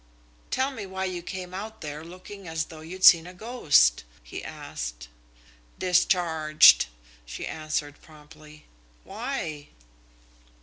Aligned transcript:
"Tell 0.49 0.71
me 0.71 0.87
why 0.87 1.05
you 1.05 1.21
came 1.21 1.53
out 1.53 1.81
there 1.81 2.03
looking 2.03 2.47
as 2.47 2.65
though 2.65 2.79
you'd 2.79 3.03
seen 3.03 3.27
a 3.27 3.35
ghost?" 3.35 4.03
he 4.23 4.43
asked. 4.43 5.09
"Discharged," 5.77 6.87
she 7.23 7.45
answered 7.45 8.01
promptly. 8.01 8.65
"Why?" 9.03 9.67